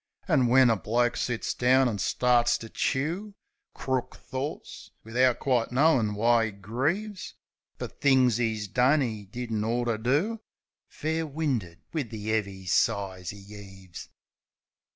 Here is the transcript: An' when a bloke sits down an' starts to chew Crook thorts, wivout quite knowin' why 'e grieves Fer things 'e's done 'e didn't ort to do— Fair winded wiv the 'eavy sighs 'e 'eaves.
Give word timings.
An' 0.27 0.47
when 0.47 0.71
a 0.71 0.75
bloke 0.75 1.15
sits 1.15 1.53
down 1.53 1.87
an' 1.87 1.99
starts 1.99 2.57
to 2.57 2.69
chew 2.69 3.35
Crook 3.75 4.15
thorts, 4.15 4.89
wivout 5.05 5.37
quite 5.37 5.71
knowin' 5.71 6.15
why 6.15 6.45
'e 6.47 6.51
grieves 6.53 7.35
Fer 7.77 7.87
things 7.87 8.39
'e's 8.41 8.67
done 8.67 9.03
'e 9.03 9.25
didn't 9.27 9.63
ort 9.63 9.89
to 9.89 9.99
do— 9.99 10.41
Fair 10.87 11.27
winded 11.27 11.81
wiv 11.93 12.09
the 12.09 12.31
'eavy 12.31 12.65
sighs 12.65 13.31
'e 13.31 13.37
'eaves. 13.47 14.09